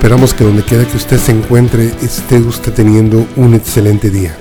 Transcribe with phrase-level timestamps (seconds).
[0.00, 4.34] Esperamos que donde quiera que usted se encuentre esté usted teniendo un excelente día.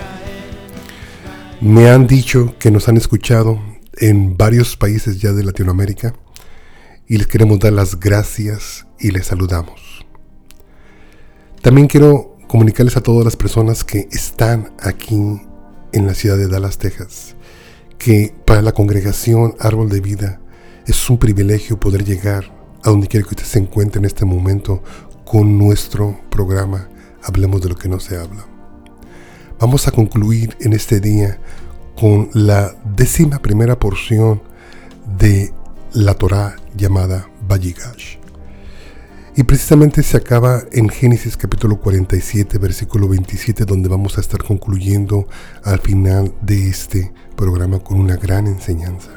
[1.60, 3.62] Me han dicho que nos han escuchado
[3.98, 6.14] en varios países ya de Latinoamérica
[7.10, 10.06] y les queremos dar las gracias y les saludamos.
[11.62, 15.42] También quiero comunicarles a todas las personas que están aquí
[15.92, 17.36] en la ciudad de Dallas, Texas,
[17.98, 20.40] que para la congregación Árbol de Vida
[20.88, 24.82] es un privilegio poder llegar a donde quiera que usted se encuentre en este momento
[25.30, 26.90] con nuestro programa
[27.22, 28.48] Hablemos de lo que no se habla.
[29.60, 31.40] Vamos a concluir en este día
[31.96, 34.42] con la décima primera porción
[35.20, 35.54] de
[35.94, 38.18] la Torá llamada Vayigash.
[39.36, 45.28] Y precisamente se acaba en Génesis capítulo 47, versículo 27, donde vamos a estar concluyendo
[45.64, 49.12] al final de este programa con una gran enseñanza.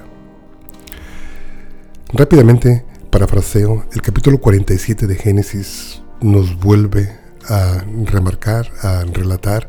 [2.12, 5.91] Rápidamente, parafraseo, el capítulo 47 de Génesis
[6.22, 9.68] nos vuelve a remarcar, a relatar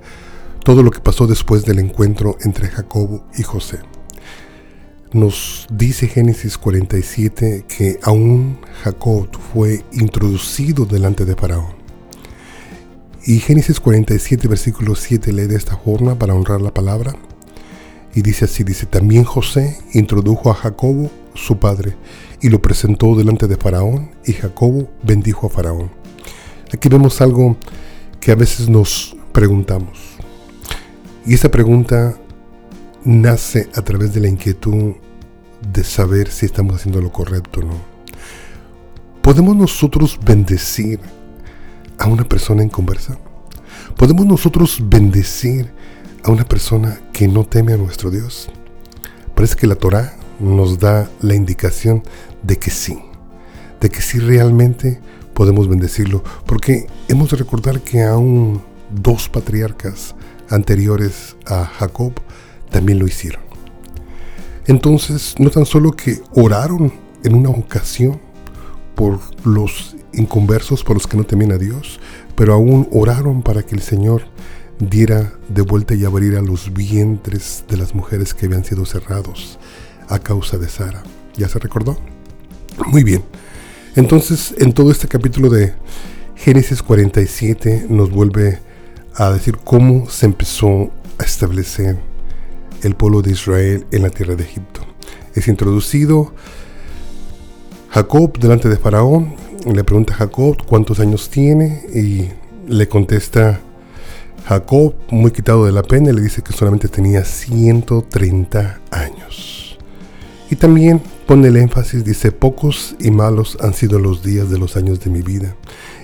[0.63, 3.79] todo lo que pasó después del encuentro entre Jacobo y José.
[5.11, 11.83] Nos dice Génesis 47 que aún Jacob fue introducido delante de Faraón.
[13.25, 17.15] Y Génesis 47, versículo 7 lee de esta forma para honrar la palabra.
[18.15, 21.95] Y dice así, dice, también José introdujo a Jacobo, su padre,
[22.41, 26.02] y lo presentó delante de Faraón, y Jacobo bendijo a Faraón.
[26.73, 27.55] Aquí vemos algo
[28.19, 29.99] que a veces nos preguntamos.
[31.23, 32.17] Y esa pregunta
[33.05, 34.95] nace a través de la inquietud
[35.71, 37.75] de saber si estamos haciendo lo correcto o no.
[39.21, 40.99] ¿Podemos nosotros bendecir
[41.99, 43.19] a una persona en conversa?
[43.95, 45.71] ¿Podemos nosotros bendecir
[46.23, 48.49] a una persona que no teme a nuestro Dios?
[49.36, 52.02] Parece que la Torah nos da la indicación
[52.42, 52.98] de que sí,
[53.80, 54.99] de que sí realmente
[55.33, 60.16] podemos bendecirlo, porque hemos de recordar que aún dos patriarcas
[60.49, 62.14] anteriores a Jacob
[62.70, 63.42] también lo hicieron.
[64.66, 66.93] Entonces, no tan solo que oraron
[67.23, 68.20] en una ocasión
[68.95, 71.99] por los inconversos, por los que no temían a Dios,
[72.36, 74.23] pero aún oraron para que el Señor
[74.80, 79.60] diera de vuelta y abriera los vientres de las mujeres que habían sido cerrados
[80.08, 81.04] a causa de Sara.
[81.36, 81.98] ¿Ya se recordó?
[82.88, 83.23] Muy bien.
[83.95, 85.73] Entonces, en todo este capítulo de
[86.36, 88.59] Génesis 47 nos vuelve
[89.14, 90.89] a decir cómo se empezó
[91.20, 91.99] a establecer
[92.81, 94.81] el pueblo de Israel en la tierra de Egipto.
[95.36, 96.33] Es introducido
[97.92, 99.36] Jacob delante de Faraón,
[99.71, 102.30] le pregunta a Jacob cuántos años tiene y
[102.67, 103.61] le contesta
[104.48, 109.62] Jacob, muy quitado de la pena, le dice que solamente tenía 130 años.
[110.53, 114.77] Y también pone el énfasis, dice, pocos y malos han sido los días de los
[114.77, 115.55] años de mi vida,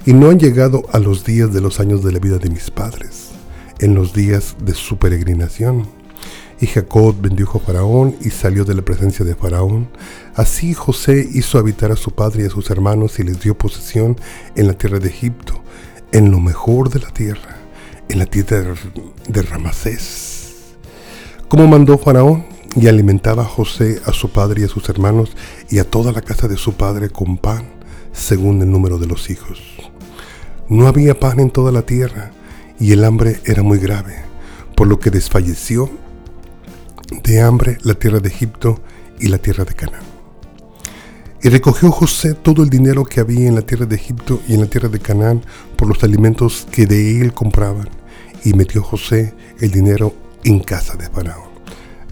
[0.07, 2.71] y no han llegado a los días de los años de la vida de mis
[2.71, 3.29] padres,
[3.77, 5.85] en los días de su peregrinación
[6.59, 9.88] y Jacob bendijo a Faraón y salió de la presencia de Faraón.
[10.33, 14.17] Así José hizo habitar a su padre y a sus hermanos y les dio posesión
[14.55, 15.61] en la tierra de Egipto,
[16.11, 17.57] en lo mejor de la tierra,
[18.09, 18.73] en la tierra
[19.27, 20.73] de Ramasés.
[21.47, 25.35] Como mandó Faraón, y alimentaba a José, a su padre y a sus hermanos,
[25.69, 27.69] y a toda la casa de su padre con pan,
[28.13, 29.59] según el número de los hijos.
[30.68, 32.31] No había pan en toda la tierra,
[32.80, 34.16] y el hambre era muy grave,
[34.75, 35.90] por lo que desfalleció
[37.24, 38.80] de hambre la tierra de Egipto
[39.19, 40.03] y la tierra de Canaán.
[41.41, 44.62] Y recogió José todo el dinero que había en la tierra de Egipto y en
[44.62, 45.41] la tierra de Canaán
[45.75, 47.90] por los alimentos que de él compraban,
[48.44, 50.13] y metió José el dinero
[50.44, 51.48] en casa de Faraón.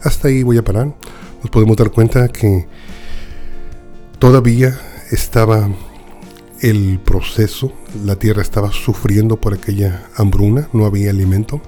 [0.07, 0.95] Hasta ahí voy a parar.
[1.42, 2.65] Nos podemos dar cuenta que
[4.19, 4.80] todavía
[5.12, 5.69] estaba
[6.62, 7.74] el proceso,
[8.06, 11.62] la tierra estaba sufriendo por aquella hambruna, no había alimento.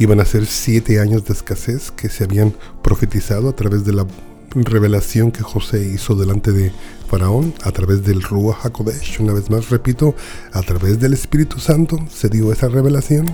[0.00, 2.52] Iban a ser siete años de escasez que se habían
[2.82, 4.08] profetizado a través de la
[4.56, 6.72] revelación que José hizo delante de
[7.08, 9.20] Faraón, a través del Ruach HaKodesh.
[9.20, 10.16] Una vez más, repito,
[10.52, 13.26] a través del Espíritu Santo se dio esa revelación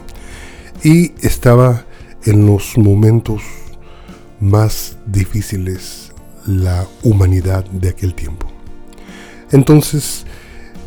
[0.85, 1.87] y estaba
[2.27, 3.41] en los momentos
[4.41, 6.13] más difíciles
[6.47, 8.47] la humanidad de aquel tiempo.
[9.53, 10.25] Entonces,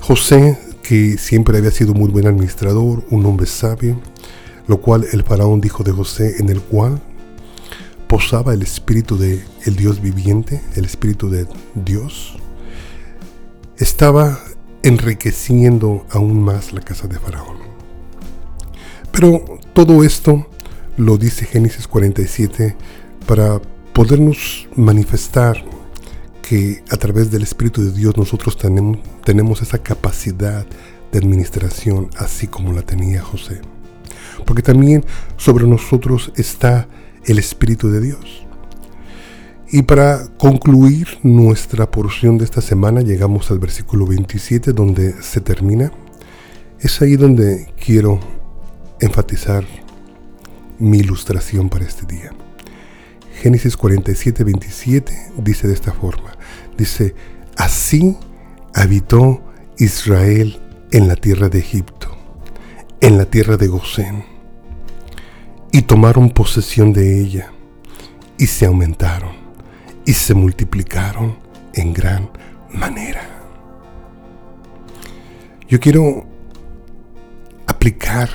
[0.01, 3.99] José, que siempre había sido muy buen administrador, un hombre sabio,
[4.67, 7.01] lo cual el faraón dijo de José, en el cual
[8.07, 12.37] posaba el espíritu de el Dios viviente, el espíritu de Dios,
[13.77, 14.39] estaba
[14.83, 17.57] enriqueciendo aún más la casa de Faraón.
[19.11, 20.47] Pero todo esto
[20.97, 22.75] lo dice Génesis 47
[23.25, 23.61] para
[23.93, 25.63] podernos manifestar
[26.41, 30.65] que a través del Espíritu de Dios nosotros tenemos, esa capacidad
[31.11, 33.61] de administración así como la tenía José.
[34.45, 35.05] Porque también
[35.37, 36.87] sobre nosotros está
[37.25, 38.45] el Espíritu de Dios.
[39.71, 45.91] Y para concluir nuestra porción de esta semana llegamos al versículo 27 donde se termina.
[46.79, 48.19] Es ahí donde quiero
[48.99, 49.65] enfatizar
[50.77, 52.31] mi ilustración para este día.
[53.41, 56.31] Génesis 47, 27 dice de esta forma.
[56.77, 57.15] Dice,
[57.57, 58.17] así
[58.73, 59.43] habitó
[59.77, 60.59] Israel
[60.91, 62.15] en la tierra de Egipto,
[63.01, 64.23] en la tierra de Gosén,
[65.71, 67.51] y tomaron posesión de ella,
[68.37, 69.33] y se aumentaron,
[70.05, 71.37] y se multiplicaron
[71.73, 72.29] en gran
[72.69, 73.21] manera.
[75.67, 76.25] Yo quiero
[77.65, 78.29] aplicar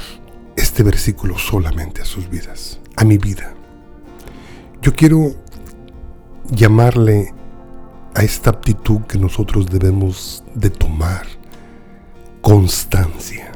[0.56, 3.54] este versículo solamente a sus vidas, a mi vida.
[4.80, 5.34] Yo quiero
[6.50, 7.34] llamarle
[8.14, 11.26] a esta aptitud que nosotros debemos de tomar
[12.40, 13.52] constancia.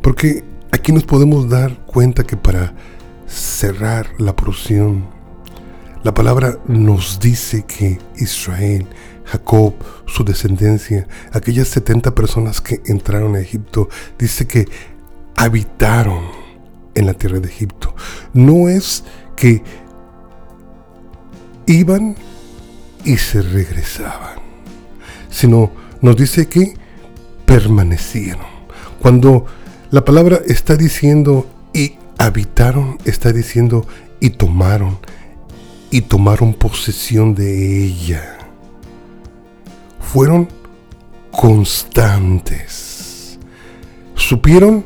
[0.00, 2.72] Porque aquí nos podemos dar cuenta que para
[3.26, 5.06] cerrar la porción,
[6.04, 8.86] la palabra nos dice que Israel,
[9.24, 9.74] Jacob,
[10.06, 13.88] su descendencia, aquellas 70 personas que entraron a Egipto,
[14.18, 14.66] dice que
[15.36, 16.22] habitaron
[16.94, 17.94] en la tierra de Egipto.
[18.32, 19.04] No es
[19.38, 19.62] que
[21.66, 22.16] iban
[23.04, 24.38] y se regresaban,
[25.30, 25.70] sino
[26.00, 26.74] nos dice que
[27.46, 28.46] permanecieron.
[28.98, 29.46] Cuando
[29.90, 33.86] la palabra está diciendo y habitaron, está diciendo
[34.20, 34.98] y tomaron,
[35.90, 38.38] y tomaron posesión de ella.
[40.00, 40.48] Fueron
[41.30, 42.88] constantes.
[44.14, 44.84] Supieron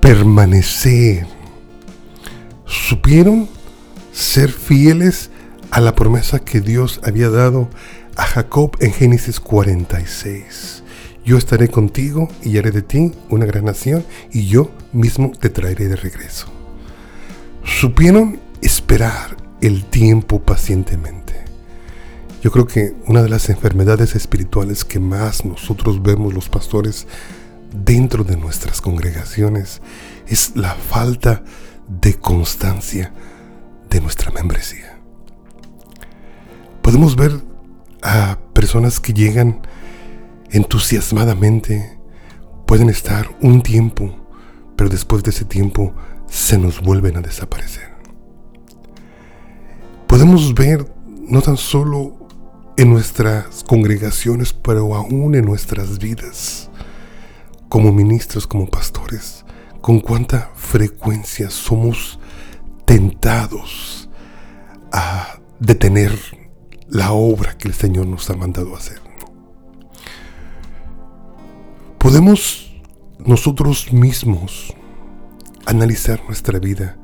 [0.00, 1.26] permanecer.
[2.64, 3.48] Supieron
[4.18, 5.30] ser fieles
[5.70, 7.70] a la promesa que Dios había dado
[8.16, 10.82] a Jacob en Génesis 46.
[11.24, 15.86] Yo estaré contigo y haré de ti una gran nación y yo mismo te traeré
[15.86, 16.48] de regreso.
[17.62, 21.44] Supieron esperar el tiempo pacientemente.
[22.42, 27.06] Yo creo que una de las enfermedades espirituales que más nosotros vemos los pastores
[27.72, 29.80] dentro de nuestras congregaciones
[30.26, 31.44] es la falta
[31.86, 33.12] de constancia
[33.90, 34.98] de nuestra membresía.
[36.82, 37.32] Podemos ver
[38.02, 39.60] a personas que llegan
[40.50, 41.98] entusiasmadamente,
[42.66, 44.14] pueden estar un tiempo,
[44.76, 45.94] pero después de ese tiempo
[46.28, 47.88] se nos vuelven a desaparecer.
[50.06, 52.16] Podemos ver no tan solo
[52.76, 56.70] en nuestras congregaciones, pero aún en nuestras vidas,
[57.68, 59.44] como ministros, como pastores,
[59.80, 62.18] con cuánta frecuencia somos
[62.88, 64.08] tentados
[64.92, 66.10] a detener
[66.88, 68.98] la obra que el Señor nos ha mandado hacer.
[71.98, 72.80] Podemos
[73.18, 74.74] nosotros mismos
[75.66, 76.96] analizar nuestra vida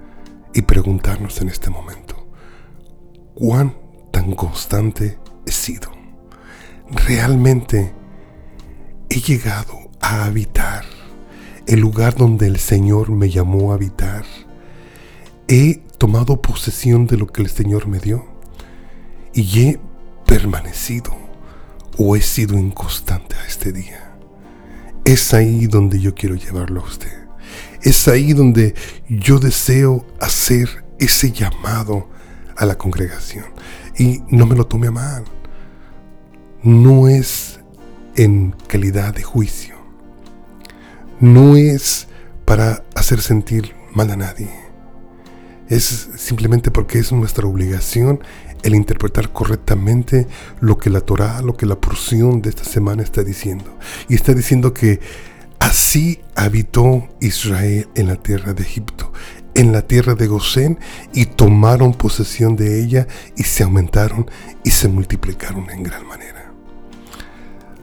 [0.54, 2.28] y preguntarnos en este momento,
[3.34, 3.76] ¿cuán
[4.10, 5.90] tan constante he sido?
[6.88, 7.92] ¿Realmente
[9.11, 10.87] he llegado a habitar
[11.66, 14.25] el lugar donde el Señor me llamó a habitar?
[15.56, 18.26] ¿He tomado posesión de lo que el Señor me dio?
[19.32, 19.80] ¿Y he
[20.26, 21.16] permanecido
[21.96, 24.16] o he sido inconstante a este día?
[25.04, 27.28] Es ahí donde yo quiero llevarlo a usted.
[27.82, 28.75] Es ahí donde
[29.08, 32.08] yo deseo hacer ese llamado
[32.56, 33.44] a la congregación.
[33.96, 35.25] Y no me lo tome a mal.
[36.64, 37.61] No es
[38.16, 39.76] en calidad de juicio.
[41.20, 42.08] No es
[42.44, 44.63] para hacer sentir mal a nadie.
[45.68, 48.21] Es simplemente porque es nuestra obligación
[48.64, 50.26] el interpretar correctamente
[50.61, 53.78] lo que la Torah, lo que la porción de esta semana está diciendo.
[54.09, 55.00] Y está diciendo que
[55.59, 59.12] así habitó Israel en la tierra de Egipto,
[59.54, 60.78] en la tierra de Gosén,
[61.12, 63.06] y tomaron posesión de ella
[63.37, 64.30] y se aumentaron
[64.64, 66.52] y se multiplicaron en gran manera.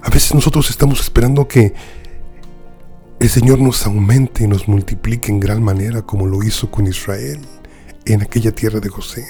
[0.01, 1.75] A veces nosotros estamos esperando que
[3.19, 7.39] el Señor nos aumente y nos multiplique en gran manera como lo hizo con Israel
[8.05, 9.25] en aquella tierra de Gosén.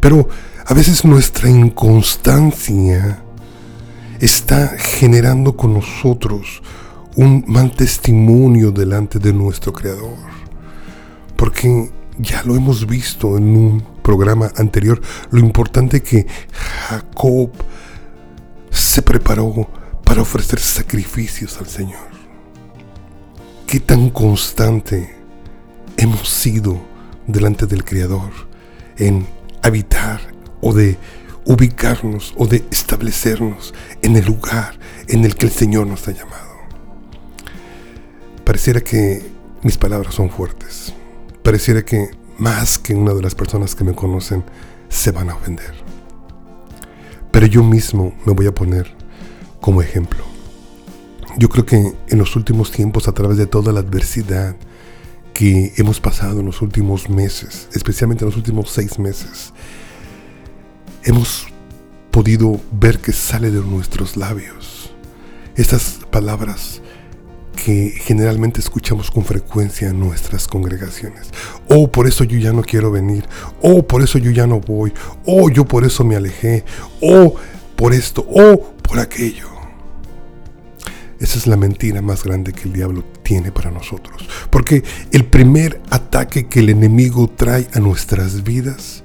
[0.00, 0.28] Pero
[0.66, 3.22] a veces nuestra inconstancia
[4.20, 6.62] está generando con nosotros
[7.16, 10.16] un mal testimonio delante de nuestro Creador.
[11.36, 15.00] Porque ya lo hemos visto en un programa anterior,
[15.30, 16.26] lo importante que
[16.88, 17.50] Jacob
[18.70, 19.68] se preparó
[20.04, 22.12] para ofrecer sacrificios al Señor.
[23.66, 25.16] Qué tan constante
[25.96, 26.91] hemos sido
[27.26, 28.30] delante del Creador
[28.96, 29.26] en
[29.62, 30.20] habitar
[30.60, 30.98] o de
[31.44, 34.74] ubicarnos o de establecernos en el lugar
[35.08, 36.52] en el que el Señor nos ha llamado.
[38.44, 39.22] pareciera que
[39.62, 40.92] mis palabras son fuertes.
[41.42, 44.44] Pareciera que más que una de las personas que me conocen
[44.88, 45.72] se van a ofender.
[47.30, 48.94] Pero yo mismo me voy a poner
[49.60, 50.24] como ejemplo.
[51.38, 54.56] Yo creo que en los últimos tiempos, a través de toda la adversidad
[55.34, 59.52] que hemos pasado en los últimos meses, especialmente en los últimos seis meses,
[61.04, 61.46] hemos
[62.10, 64.92] podido ver que sale de nuestros labios
[65.56, 66.80] estas palabras
[67.64, 71.28] que generalmente escuchamos con frecuencia en nuestras congregaciones.
[71.68, 73.24] Oh, por eso yo ya no quiero venir.
[73.60, 74.92] Oh, por eso yo ya no voy.
[75.24, 76.64] Oh, yo por eso me alejé.
[77.00, 77.34] Oh,
[77.76, 78.26] por esto.
[78.28, 79.51] Oh, por aquello.
[81.22, 84.28] Esa es la mentira más grande que el diablo tiene para nosotros.
[84.50, 89.04] Porque el primer ataque que el enemigo trae a nuestras vidas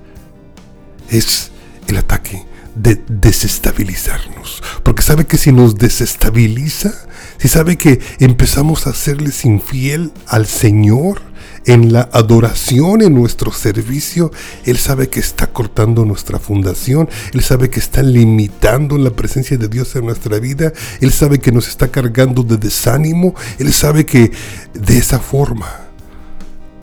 [1.11, 1.51] es
[1.87, 2.43] el ataque
[2.73, 4.63] de desestabilizarnos.
[4.81, 6.91] Porque sabe que si nos desestabiliza,
[7.37, 11.21] si sabe que empezamos a serles infiel al Señor
[11.67, 14.31] en la adoración, en nuestro servicio,
[14.63, 19.67] Él sabe que está cortando nuestra fundación, Él sabe que está limitando la presencia de
[19.67, 20.71] Dios en nuestra vida,
[21.01, 24.31] Él sabe que nos está cargando de desánimo, Él sabe que
[24.73, 25.67] de esa forma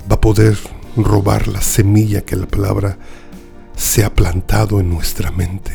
[0.08, 0.58] va a poder
[0.98, 2.98] robar la semilla que la palabra
[3.74, 5.72] se ha plantado en nuestra mente.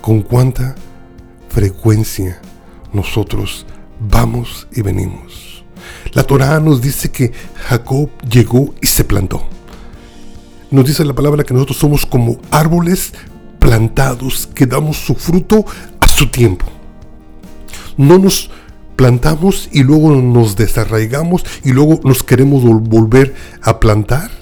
[0.00, 0.76] Con cuánta
[1.50, 2.40] frecuencia
[2.94, 3.66] nosotros
[4.00, 5.47] vamos y venimos.
[6.18, 7.30] La Torá nos dice que
[7.68, 9.46] Jacob llegó y se plantó.
[10.68, 13.12] Nos dice la palabra que nosotros somos como árboles
[13.60, 15.64] plantados que damos su fruto
[16.00, 16.66] a su tiempo.
[17.96, 18.50] No nos
[18.96, 24.32] plantamos y luego nos desarraigamos y luego nos queremos volver a plantar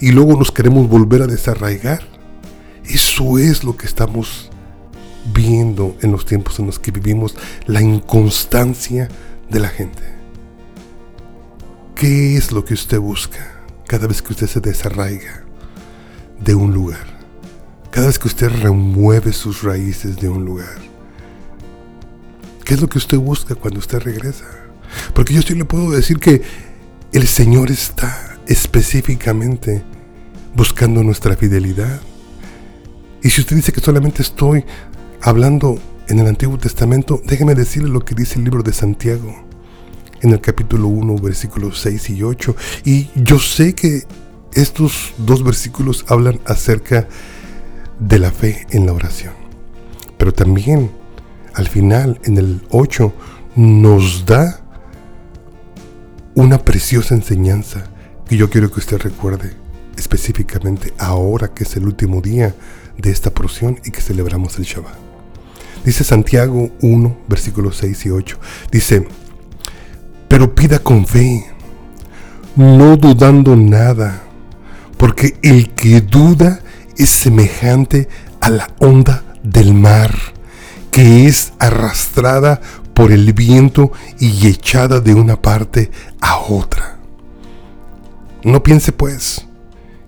[0.00, 2.04] y luego nos queremos volver a desarraigar.
[2.84, 4.50] Eso es lo que estamos
[5.34, 7.34] viendo en los tiempos en los que vivimos,
[7.66, 9.08] la inconstancia
[9.50, 10.17] de la gente.
[11.98, 15.42] ¿Qué es lo que usted busca cada vez que usted se desarraiga
[16.38, 17.04] de un lugar?
[17.90, 20.78] Cada vez que usted remueve sus raíces de un lugar.
[22.64, 24.44] ¿Qué es lo que usted busca cuando usted regresa?
[25.12, 26.40] Porque yo sí le puedo decir que
[27.12, 29.82] el Señor está específicamente
[30.54, 32.00] buscando nuestra fidelidad.
[33.24, 34.64] Y si usted dice que solamente estoy
[35.20, 39.47] hablando en el Antiguo Testamento, déjeme decirle lo que dice el libro de Santiago,
[40.22, 42.56] en el capítulo 1, versículos 6 y 8.
[42.84, 44.04] Y yo sé que
[44.52, 47.08] estos dos versículos hablan acerca
[47.98, 49.34] de la fe en la oración.
[50.16, 50.90] Pero también
[51.54, 53.12] al final, en el 8,
[53.56, 54.60] nos da
[56.34, 57.84] una preciosa enseñanza
[58.28, 59.56] que yo quiero que usted recuerde
[59.96, 62.54] específicamente ahora que es el último día
[62.96, 64.94] de esta porción y que celebramos el Shabbat.
[65.84, 68.38] Dice Santiago 1, versículos 6 y 8.
[68.70, 69.08] Dice,
[70.28, 71.46] pero pida con fe,
[72.56, 74.22] no dudando nada,
[74.96, 76.60] porque el que duda
[76.96, 78.08] es semejante
[78.40, 80.14] a la onda del mar,
[80.90, 82.60] que es arrastrada
[82.94, 86.98] por el viento y echada de una parte a otra.
[88.42, 89.46] No piense pues,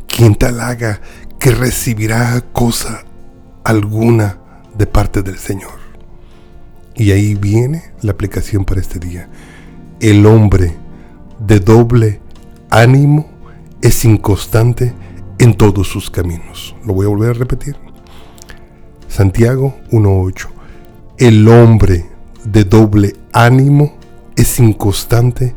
[0.06, 1.00] quien tal haga
[1.38, 3.04] que recibirá cosa
[3.64, 4.38] alguna
[4.76, 5.78] de parte del Señor.
[6.94, 9.28] Y ahí viene la aplicación para este día.
[10.00, 10.76] El hombre
[11.38, 12.20] de doble
[12.70, 13.30] ánimo
[13.82, 14.94] es inconstante
[15.38, 16.74] en todos sus caminos.
[16.84, 17.76] Lo voy a volver a repetir.
[19.08, 20.48] Santiago 1.8.
[21.18, 22.06] El hombre
[22.44, 23.96] de doble ánimo
[24.36, 25.54] es inconstante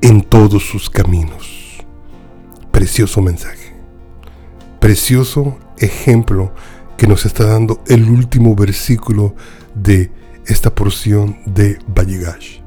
[0.00, 1.62] en todos sus caminos
[2.72, 3.74] precioso mensaje,
[4.80, 6.52] precioso ejemplo
[6.96, 9.36] que nos está dando el último versículo
[9.74, 10.10] de
[10.46, 12.61] esta porción de Vallegash.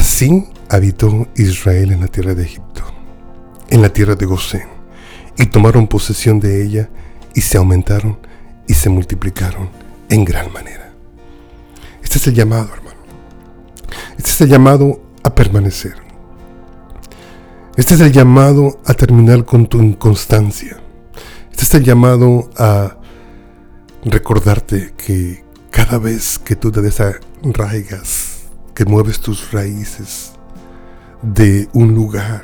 [0.00, 2.82] Así habitó Israel en la tierra de Egipto,
[3.68, 4.66] en la tierra de Gosén,
[5.36, 6.88] y tomaron posesión de ella
[7.34, 8.18] y se aumentaron
[8.66, 9.68] y se multiplicaron
[10.08, 10.94] en gran manera.
[12.02, 12.96] Este es el llamado, hermano.
[14.16, 15.96] Este es el llamado a permanecer.
[17.76, 20.80] Este es el llamado a terminar con tu inconstancia.
[21.50, 22.96] Este es el llamado a
[24.06, 28.29] recordarte que cada vez que tú te desarraigas,
[28.74, 30.32] que mueves tus raíces
[31.22, 32.42] de un lugar,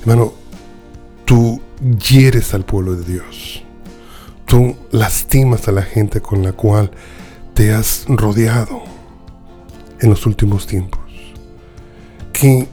[0.00, 0.32] hermano,
[1.24, 1.60] tú
[2.08, 3.62] hieres al pueblo de Dios.
[4.46, 6.90] Tú lastimas a la gente con la cual
[7.54, 8.82] te has rodeado
[10.00, 11.00] en los últimos tiempos.
[12.32, 12.68] Que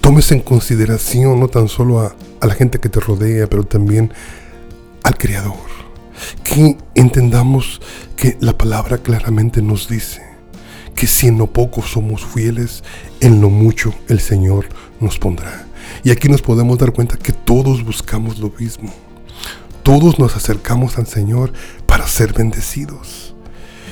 [0.00, 4.12] tomes en consideración no tan solo a, la gente que te rodea, pero también
[5.02, 5.70] al Creador.
[6.42, 7.80] Que entendamos
[8.16, 10.31] que la palabra claramente nos dice
[11.02, 12.84] que si en lo poco somos fieles,
[13.18, 14.68] en lo mucho el Señor
[15.00, 15.66] nos pondrá.
[16.04, 18.94] Y aquí nos podemos dar cuenta que todos buscamos lo mismo.
[19.82, 21.52] Todos nos acercamos al Señor
[21.86, 23.34] para ser bendecidos.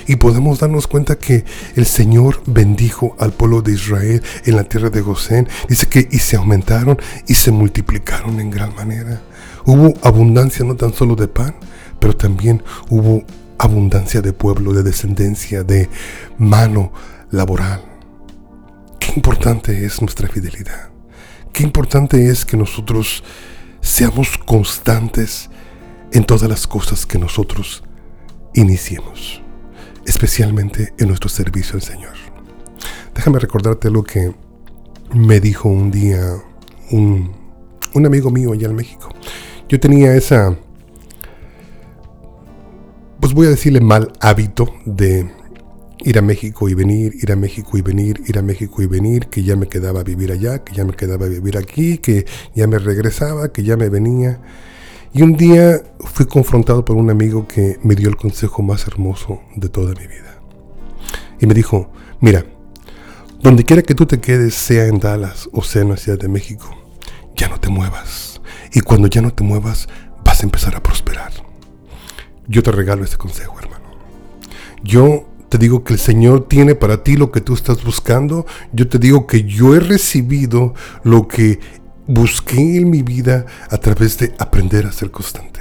[0.07, 4.91] Y podemos darnos cuenta que el Señor bendijo al pueblo de Israel en la tierra
[4.91, 5.49] de Gosén.
[5.69, 9.21] Dice que y se aumentaron y se multiplicaron en gran manera.
[9.67, 11.57] Hubo abundancia no tan solo de pan,
[11.99, 13.25] pero también hubo
[13.61, 15.91] abundancia de pueblo, de descendencia, de
[16.39, 16.93] mano
[17.31, 17.83] laboral.
[18.99, 20.91] Qué importante es nuestra fidelidad.
[21.53, 23.23] Qué importante es que nosotros
[23.83, 25.51] seamos constantes
[26.13, 27.85] en todas las cosas que nosotros
[28.55, 29.43] iniciemos,
[30.07, 32.15] especialmente en nuestro servicio al Señor.
[33.15, 34.35] Déjame recordarte lo que
[35.15, 36.21] me dijo un día
[36.91, 37.33] un,
[37.93, 39.11] un amigo mío allá en México.
[39.69, 40.57] Yo tenía esa,
[43.21, 45.31] pues voy a decirle mal hábito de
[46.05, 49.27] ir a México y venir, ir a México y venir, ir a México y venir,
[49.27, 52.25] que ya me quedaba a vivir allá, que ya me quedaba a vivir aquí, que
[52.55, 54.41] ya me regresaba, que ya me venía.
[55.13, 59.41] Y un día fui confrontado por un amigo que me dio el consejo más hermoso
[59.57, 60.41] de toda mi vida.
[61.41, 62.45] Y me dijo, mira,
[63.43, 66.29] donde quiera que tú te quedes, sea en Dallas o sea en la Ciudad de
[66.29, 66.77] México,
[67.37, 68.41] ya no te muevas.
[68.73, 69.89] Y cuando ya no te muevas,
[70.25, 71.50] vas a empezar a prosperar.
[72.51, 73.85] Yo te regalo ese consejo, hermano.
[74.83, 78.45] Yo te digo que el Señor tiene para ti lo que tú estás buscando.
[78.73, 81.61] Yo te digo que yo he recibido lo que
[82.09, 85.61] busqué en mi vida a través de aprender a ser constante.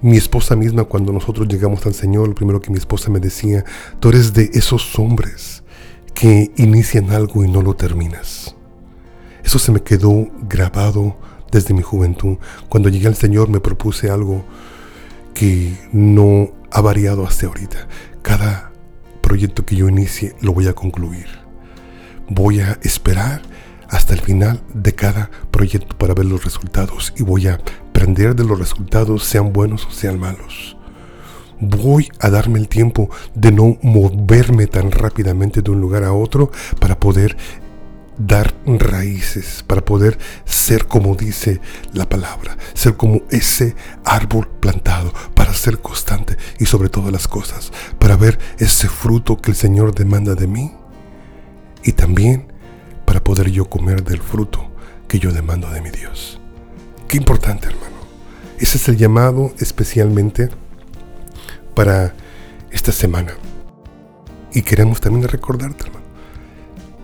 [0.00, 3.64] Mi esposa misma, cuando nosotros llegamos al Señor, lo primero que mi esposa me decía,
[3.98, 5.64] tú eres de esos hombres
[6.14, 8.54] que inician algo y no lo terminas.
[9.42, 11.16] Eso se me quedó grabado
[11.50, 12.36] desde mi juventud.
[12.68, 14.44] Cuando llegué al Señor me propuse algo
[15.38, 17.86] que no ha variado hasta ahorita.
[18.22, 18.72] Cada
[19.20, 21.26] proyecto que yo inicie lo voy a concluir.
[22.28, 23.42] Voy a esperar
[23.88, 28.42] hasta el final de cada proyecto para ver los resultados y voy a aprender de
[28.42, 30.76] los resultados, sean buenos o sean malos.
[31.60, 36.50] Voy a darme el tiempo de no moverme tan rápidamente de un lugar a otro
[36.80, 37.36] para poder
[38.18, 41.60] dar raíces, para poder ser como dice
[41.92, 47.72] la palabra, ser como ese árbol plantado, para ser constante y sobre todas las cosas,
[47.98, 50.72] para ver ese fruto que el Señor demanda de mí
[51.84, 52.52] y también
[53.04, 54.70] para poder yo comer del fruto
[55.06, 56.40] que yo demando de mi Dios.
[57.06, 57.96] Qué importante, hermano.
[58.58, 60.50] Ese es el llamado especialmente
[61.74, 62.12] para
[62.70, 63.32] esta semana.
[64.52, 65.97] Y queremos también recordarte, hermano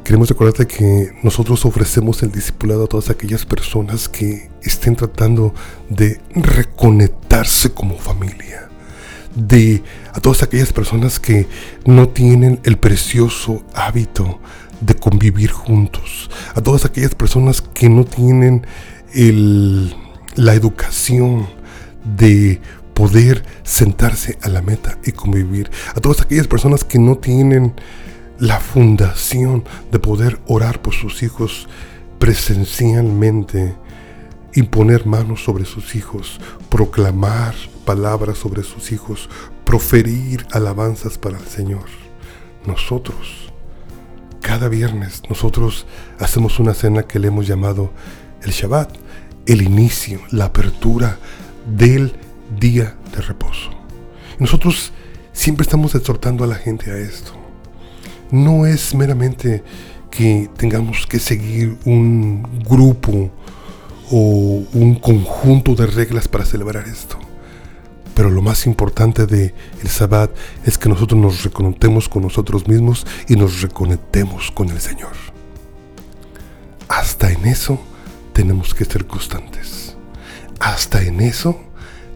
[0.05, 5.55] Queremos recordarte que nosotros ofrecemos el discipulado a todas aquellas personas que estén tratando
[5.89, 8.69] de reconectarse como familia.
[9.35, 11.49] De a todas aquellas personas que
[11.87, 14.41] no tienen el precioso hábito
[14.83, 16.31] de convivir juntos.
[16.55, 18.67] A todas aquellas personas que no tienen
[20.37, 21.47] la educación
[22.05, 22.61] de
[22.93, 25.71] poder sentarse a la meta y convivir.
[25.95, 27.73] A todas aquellas personas que no tienen
[28.45, 31.67] la fundación de poder orar por sus hijos
[32.19, 33.75] presencialmente,
[34.53, 37.55] imponer manos sobre sus hijos, proclamar
[37.87, 39.31] palabras sobre sus hijos,
[39.65, 41.87] proferir alabanzas para el Señor.
[42.67, 43.51] Nosotros,
[44.43, 45.87] cada viernes, nosotros
[46.19, 47.93] hacemos una cena que le hemos llamado
[48.43, 48.95] el Shabbat,
[49.47, 51.19] el inicio, la apertura
[51.67, 52.13] del
[52.61, 53.71] día de reposo.
[54.39, 54.93] nosotros
[55.33, 57.44] siempre estamos exhortando a la gente a esto
[58.31, 59.63] no es meramente
[60.11, 63.31] que tengamos que seguir un grupo
[64.11, 67.19] o un conjunto de reglas para celebrar esto.
[68.15, 70.31] Pero lo más importante de el Sabbat
[70.65, 75.13] es que nosotros nos reconectemos con nosotros mismos y nos reconectemos con el Señor.
[76.89, 77.81] Hasta en eso
[78.33, 79.97] tenemos que ser constantes.
[80.61, 81.61] Hasta en eso